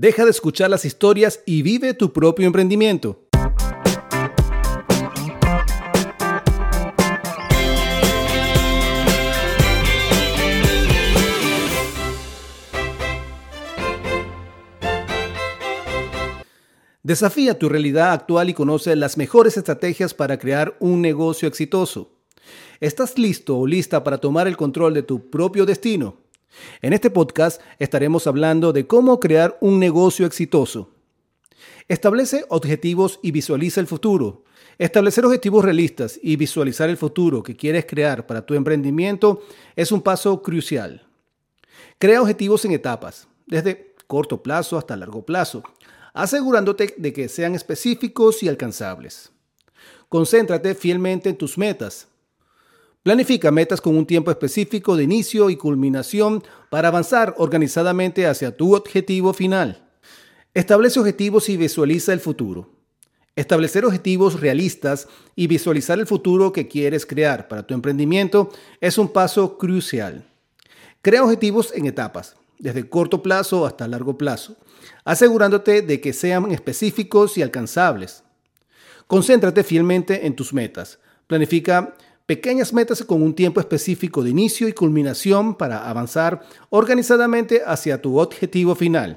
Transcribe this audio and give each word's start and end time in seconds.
Deja 0.00 0.24
de 0.24 0.30
escuchar 0.30 0.70
las 0.70 0.84
historias 0.84 1.42
y 1.44 1.62
vive 1.62 1.92
tu 1.92 2.12
propio 2.12 2.46
emprendimiento. 2.46 3.24
Desafía 17.02 17.58
tu 17.58 17.68
realidad 17.68 18.12
actual 18.12 18.50
y 18.50 18.54
conoce 18.54 18.94
las 18.94 19.16
mejores 19.16 19.56
estrategias 19.56 20.14
para 20.14 20.38
crear 20.38 20.76
un 20.78 21.02
negocio 21.02 21.48
exitoso. 21.48 22.12
¿Estás 22.78 23.18
listo 23.18 23.58
o 23.58 23.66
lista 23.66 24.04
para 24.04 24.18
tomar 24.18 24.46
el 24.46 24.56
control 24.56 24.94
de 24.94 25.02
tu 25.02 25.28
propio 25.28 25.66
destino? 25.66 26.27
En 26.82 26.92
este 26.92 27.10
podcast 27.10 27.60
estaremos 27.78 28.26
hablando 28.26 28.72
de 28.72 28.86
cómo 28.86 29.20
crear 29.20 29.56
un 29.60 29.78
negocio 29.78 30.26
exitoso. 30.26 30.90
Establece 31.88 32.44
objetivos 32.48 33.18
y 33.22 33.30
visualiza 33.30 33.80
el 33.80 33.86
futuro. 33.86 34.44
Establecer 34.78 35.24
objetivos 35.24 35.64
realistas 35.64 36.18
y 36.22 36.36
visualizar 36.36 36.88
el 36.88 36.96
futuro 36.96 37.42
que 37.42 37.56
quieres 37.56 37.86
crear 37.86 38.26
para 38.26 38.44
tu 38.44 38.54
emprendimiento 38.54 39.42
es 39.74 39.90
un 39.90 40.02
paso 40.02 40.42
crucial. 40.42 41.06
Crea 41.98 42.22
objetivos 42.22 42.64
en 42.64 42.72
etapas, 42.72 43.26
desde 43.46 43.94
corto 44.06 44.42
plazo 44.42 44.78
hasta 44.78 44.96
largo 44.96 45.24
plazo, 45.24 45.62
asegurándote 46.14 46.94
de 46.96 47.12
que 47.12 47.28
sean 47.28 47.54
específicos 47.54 48.42
y 48.42 48.48
alcanzables. 48.48 49.32
Concéntrate 50.08 50.74
fielmente 50.74 51.28
en 51.28 51.36
tus 51.36 51.58
metas, 51.58 52.08
Planifica 53.02 53.50
metas 53.50 53.80
con 53.80 53.96
un 53.96 54.06
tiempo 54.06 54.30
específico 54.30 54.96
de 54.96 55.04
inicio 55.04 55.50
y 55.50 55.56
culminación 55.56 56.42
para 56.68 56.88
avanzar 56.88 57.34
organizadamente 57.38 58.26
hacia 58.26 58.56
tu 58.56 58.74
objetivo 58.74 59.32
final. 59.32 59.88
Establece 60.52 60.98
objetivos 60.98 61.48
y 61.48 61.56
visualiza 61.56 62.12
el 62.12 62.20
futuro. 62.20 62.70
Establecer 63.36 63.84
objetivos 63.84 64.40
realistas 64.40 65.06
y 65.36 65.46
visualizar 65.46 66.00
el 66.00 66.08
futuro 66.08 66.52
que 66.52 66.66
quieres 66.66 67.06
crear 67.06 67.46
para 67.46 67.64
tu 67.64 67.72
emprendimiento 67.72 68.50
es 68.80 68.98
un 68.98 69.08
paso 69.12 69.56
crucial. 69.56 70.26
Crea 71.00 71.22
objetivos 71.22 71.72
en 71.76 71.86
etapas, 71.86 72.34
desde 72.58 72.88
corto 72.88 73.22
plazo 73.22 73.64
hasta 73.64 73.86
largo 73.86 74.18
plazo, 74.18 74.56
asegurándote 75.04 75.82
de 75.82 76.00
que 76.00 76.12
sean 76.12 76.50
específicos 76.50 77.38
y 77.38 77.42
alcanzables. 77.42 78.24
Concéntrate 79.06 79.62
fielmente 79.62 80.26
en 80.26 80.34
tus 80.34 80.52
metas. 80.52 80.98
Planifica 81.28 81.94
pequeñas 82.28 82.74
metas 82.74 83.02
con 83.02 83.22
un 83.22 83.34
tiempo 83.34 83.58
específico 83.58 84.22
de 84.22 84.28
inicio 84.28 84.68
y 84.68 84.74
culminación 84.74 85.54
para 85.54 85.88
avanzar 85.88 86.42
organizadamente 86.68 87.62
hacia 87.64 88.02
tu 88.02 88.18
objetivo 88.18 88.74
final. 88.74 89.16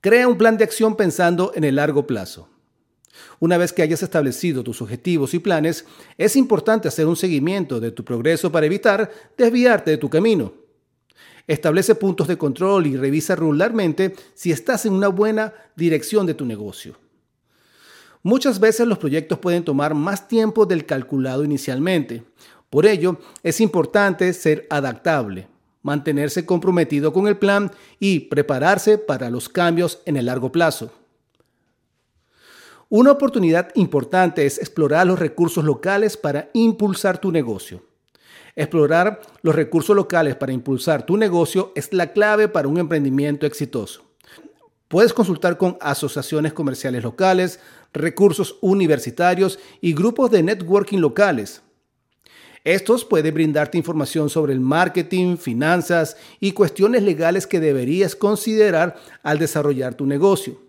Crea 0.00 0.28
un 0.28 0.38
plan 0.38 0.56
de 0.56 0.62
acción 0.62 0.94
pensando 0.94 1.50
en 1.56 1.64
el 1.64 1.74
largo 1.74 2.06
plazo. 2.06 2.48
Una 3.40 3.58
vez 3.58 3.72
que 3.72 3.82
hayas 3.82 4.04
establecido 4.04 4.62
tus 4.62 4.80
objetivos 4.80 5.34
y 5.34 5.40
planes, 5.40 5.86
es 6.16 6.36
importante 6.36 6.86
hacer 6.86 7.08
un 7.08 7.16
seguimiento 7.16 7.80
de 7.80 7.90
tu 7.90 8.04
progreso 8.04 8.52
para 8.52 8.66
evitar 8.66 9.10
desviarte 9.36 9.90
de 9.90 9.98
tu 9.98 10.08
camino. 10.08 10.54
Establece 11.48 11.96
puntos 11.96 12.28
de 12.28 12.38
control 12.38 12.86
y 12.86 12.96
revisa 12.96 13.34
regularmente 13.34 14.14
si 14.34 14.52
estás 14.52 14.86
en 14.86 14.92
una 14.92 15.08
buena 15.08 15.52
dirección 15.74 16.26
de 16.26 16.34
tu 16.34 16.44
negocio. 16.44 17.05
Muchas 18.26 18.58
veces 18.58 18.88
los 18.88 18.98
proyectos 18.98 19.38
pueden 19.38 19.62
tomar 19.62 19.94
más 19.94 20.26
tiempo 20.26 20.66
del 20.66 20.84
calculado 20.84 21.44
inicialmente. 21.44 22.24
Por 22.70 22.84
ello, 22.84 23.20
es 23.44 23.60
importante 23.60 24.32
ser 24.32 24.66
adaptable, 24.68 25.46
mantenerse 25.82 26.44
comprometido 26.44 27.12
con 27.12 27.28
el 27.28 27.36
plan 27.36 27.70
y 28.00 28.18
prepararse 28.18 28.98
para 28.98 29.30
los 29.30 29.48
cambios 29.48 30.00
en 30.06 30.16
el 30.16 30.26
largo 30.26 30.50
plazo. 30.50 30.90
Una 32.88 33.12
oportunidad 33.12 33.70
importante 33.76 34.44
es 34.44 34.58
explorar 34.58 35.06
los 35.06 35.20
recursos 35.20 35.62
locales 35.62 36.16
para 36.16 36.50
impulsar 36.52 37.18
tu 37.18 37.30
negocio. 37.30 37.84
Explorar 38.56 39.20
los 39.42 39.54
recursos 39.54 39.94
locales 39.94 40.34
para 40.34 40.52
impulsar 40.52 41.06
tu 41.06 41.16
negocio 41.16 41.70
es 41.76 41.92
la 41.92 42.12
clave 42.12 42.48
para 42.48 42.66
un 42.66 42.78
emprendimiento 42.78 43.46
exitoso. 43.46 44.05
Puedes 44.88 45.12
consultar 45.12 45.58
con 45.58 45.76
asociaciones 45.80 46.52
comerciales 46.52 47.02
locales, 47.02 47.58
recursos 47.92 48.56
universitarios 48.60 49.58
y 49.80 49.94
grupos 49.94 50.30
de 50.30 50.42
networking 50.42 50.98
locales. 50.98 51.62
Estos 52.62 53.04
pueden 53.04 53.34
brindarte 53.34 53.78
información 53.78 54.28
sobre 54.28 54.52
el 54.52 54.60
marketing, 54.60 55.36
finanzas 55.36 56.16
y 56.40 56.52
cuestiones 56.52 57.02
legales 57.02 57.46
que 57.46 57.60
deberías 57.60 58.16
considerar 58.16 58.96
al 59.22 59.38
desarrollar 59.38 59.94
tu 59.94 60.06
negocio. 60.06 60.60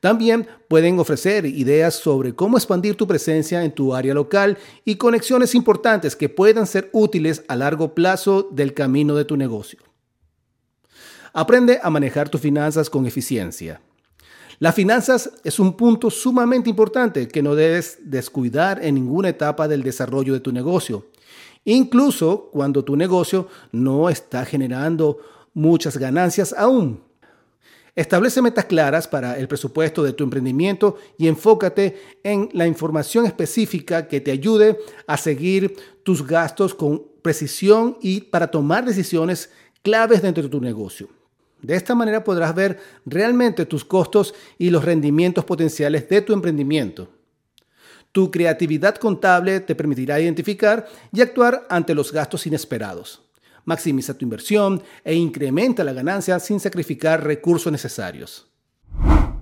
También 0.00 0.46
pueden 0.68 0.98
ofrecer 0.98 1.46
ideas 1.46 1.94
sobre 1.94 2.34
cómo 2.34 2.58
expandir 2.58 2.94
tu 2.94 3.06
presencia 3.06 3.64
en 3.64 3.72
tu 3.72 3.94
área 3.94 4.12
local 4.12 4.58
y 4.84 4.96
conexiones 4.96 5.54
importantes 5.54 6.14
que 6.14 6.28
puedan 6.28 6.66
ser 6.66 6.90
útiles 6.92 7.42
a 7.48 7.56
largo 7.56 7.94
plazo 7.94 8.46
del 8.52 8.74
camino 8.74 9.14
de 9.14 9.24
tu 9.24 9.38
negocio. 9.38 9.80
Aprende 11.36 11.80
a 11.82 11.90
manejar 11.90 12.28
tus 12.28 12.40
finanzas 12.40 12.88
con 12.88 13.06
eficiencia. 13.06 13.80
Las 14.60 14.76
finanzas 14.76 15.32
es 15.42 15.58
un 15.58 15.76
punto 15.76 16.08
sumamente 16.08 16.70
importante 16.70 17.26
que 17.26 17.42
no 17.42 17.56
debes 17.56 17.98
descuidar 18.04 18.84
en 18.84 18.94
ninguna 18.94 19.30
etapa 19.30 19.66
del 19.66 19.82
desarrollo 19.82 20.32
de 20.32 20.38
tu 20.38 20.52
negocio, 20.52 21.06
incluso 21.64 22.50
cuando 22.52 22.84
tu 22.84 22.94
negocio 22.94 23.48
no 23.72 24.08
está 24.08 24.44
generando 24.44 25.18
muchas 25.54 25.96
ganancias 25.96 26.54
aún. 26.56 27.02
Establece 27.96 28.40
metas 28.40 28.66
claras 28.66 29.08
para 29.08 29.36
el 29.36 29.48
presupuesto 29.48 30.04
de 30.04 30.12
tu 30.12 30.22
emprendimiento 30.22 30.98
y 31.18 31.26
enfócate 31.26 32.00
en 32.22 32.48
la 32.52 32.68
información 32.68 33.26
específica 33.26 34.06
que 34.06 34.20
te 34.20 34.30
ayude 34.30 34.78
a 35.08 35.16
seguir 35.16 35.74
tus 36.04 36.24
gastos 36.24 36.76
con 36.76 37.02
precisión 37.22 37.98
y 38.00 38.20
para 38.20 38.52
tomar 38.52 38.84
decisiones 38.84 39.50
claves 39.82 40.22
dentro 40.22 40.44
de 40.44 40.48
tu 40.48 40.60
negocio. 40.60 41.08
De 41.64 41.74
esta 41.76 41.94
manera 41.94 42.22
podrás 42.22 42.54
ver 42.54 42.78
realmente 43.06 43.64
tus 43.64 43.86
costos 43.86 44.34
y 44.58 44.68
los 44.68 44.84
rendimientos 44.84 45.46
potenciales 45.46 46.06
de 46.10 46.20
tu 46.20 46.34
emprendimiento. 46.34 47.08
Tu 48.12 48.30
creatividad 48.30 48.96
contable 48.96 49.60
te 49.60 49.74
permitirá 49.74 50.20
identificar 50.20 50.86
y 51.10 51.22
actuar 51.22 51.66
ante 51.70 51.94
los 51.94 52.12
gastos 52.12 52.46
inesperados. 52.46 53.22
Maximiza 53.64 54.12
tu 54.12 54.26
inversión 54.26 54.82
e 55.04 55.14
incrementa 55.14 55.82
la 55.84 55.94
ganancia 55.94 56.38
sin 56.38 56.60
sacrificar 56.60 57.24
recursos 57.24 57.72
necesarios. 57.72 58.46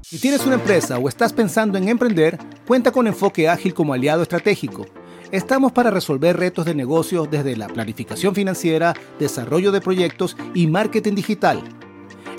Si 0.02 0.20
tienes 0.20 0.46
una 0.46 0.54
empresa 0.54 0.98
o 0.98 1.08
estás 1.08 1.32
pensando 1.32 1.76
en 1.76 1.88
emprender, 1.88 2.38
cuenta 2.68 2.92
con 2.92 3.08
Enfoque 3.08 3.48
Ágil 3.48 3.74
como 3.74 3.94
aliado 3.94 4.22
estratégico. 4.22 4.86
Estamos 5.32 5.72
para 5.72 5.90
resolver 5.90 6.36
retos 6.36 6.66
de 6.66 6.74
negocio 6.74 7.26
desde 7.28 7.56
la 7.56 7.66
planificación 7.66 8.32
financiera, 8.32 8.94
desarrollo 9.18 9.72
de 9.72 9.80
proyectos 9.80 10.36
y 10.54 10.68
marketing 10.68 11.14
digital 11.14 11.62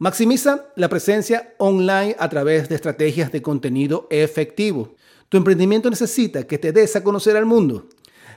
Maximiza 0.00 0.66
la 0.76 0.88
presencia 0.88 1.54
online 1.58 2.14
a 2.20 2.28
través 2.28 2.68
de 2.68 2.76
estrategias 2.76 3.32
de 3.32 3.42
contenido 3.42 4.06
efectivo. 4.10 4.94
Tu 5.28 5.36
emprendimiento 5.36 5.90
necesita 5.90 6.46
que 6.46 6.56
te 6.56 6.70
des 6.70 6.94
a 6.94 7.02
conocer 7.02 7.36
al 7.36 7.46
mundo. 7.46 7.88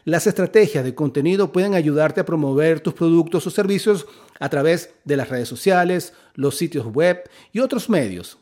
Las 0.03 0.25
estrategias 0.25 0.83
de 0.83 0.95
contenido 0.95 1.51
pueden 1.51 1.75
ayudarte 1.75 2.21
a 2.21 2.25
promover 2.25 2.79
tus 2.79 2.95
productos 2.95 3.45
o 3.45 3.51
servicios 3.51 4.07
a 4.39 4.49
través 4.49 4.89
de 5.05 5.15
las 5.15 5.29
redes 5.29 5.47
sociales, 5.47 6.13
los 6.33 6.57
sitios 6.57 6.87
web 6.87 7.29
y 7.51 7.59
otros 7.59 7.91
medios. 7.91 8.39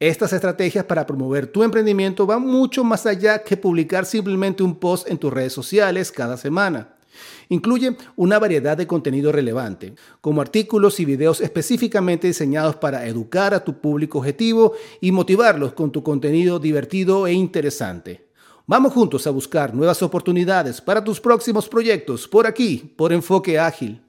Estas 0.00 0.32
estrategias 0.32 0.86
para 0.86 1.06
promover 1.06 1.46
tu 1.46 1.62
emprendimiento 1.62 2.24
van 2.24 2.46
mucho 2.46 2.82
más 2.82 3.04
allá 3.04 3.42
que 3.42 3.58
publicar 3.58 4.06
simplemente 4.06 4.62
un 4.62 4.74
post 4.74 5.06
en 5.10 5.18
tus 5.18 5.30
redes 5.30 5.52
sociales 5.52 6.10
cada 6.10 6.38
semana. 6.38 6.96
Incluye 7.48 7.96
una 8.16 8.38
variedad 8.38 8.76
de 8.76 8.86
contenido 8.86 9.32
relevante, 9.32 9.94
como 10.20 10.40
artículos 10.40 11.00
y 11.00 11.04
videos 11.04 11.40
específicamente 11.40 12.26
diseñados 12.26 12.76
para 12.76 13.06
educar 13.06 13.54
a 13.54 13.64
tu 13.64 13.80
público 13.80 14.18
objetivo 14.18 14.74
y 15.00 15.12
motivarlos 15.12 15.72
con 15.72 15.92
tu 15.92 16.02
contenido 16.02 16.58
divertido 16.58 17.26
e 17.26 17.32
interesante. 17.32 18.28
Vamos 18.66 18.92
juntos 18.92 19.26
a 19.26 19.30
buscar 19.30 19.74
nuevas 19.74 20.02
oportunidades 20.02 20.80
para 20.80 21.02
tus 21.02 21.20
próximos 21.20 21.68
proyectos 21.68 22.28
por 22.28 22.46
aquí, 22.46 22.94
por 22.96 23.12
Enfoque 23.12 23.58
Ágil. 23.58 24.00